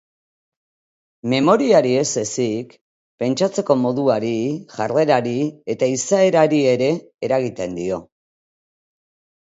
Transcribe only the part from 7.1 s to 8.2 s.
eragiten dio.